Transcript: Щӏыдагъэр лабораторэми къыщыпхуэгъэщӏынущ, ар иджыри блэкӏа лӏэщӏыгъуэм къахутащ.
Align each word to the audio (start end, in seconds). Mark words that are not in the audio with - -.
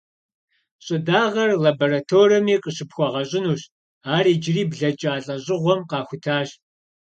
Щӏыдагъэр 0.85 1.51
лабораторэми 1.63 2.55
къыщыпхуэгъэщӏынущ, 2.63 3.61
ар 4.15 4.25
иджыри 4.33 4.63
блэкӏа 4.71 5.13
лӏэщӏыгъуэм 5.23 5.81
къахутащ. 5.89 6.49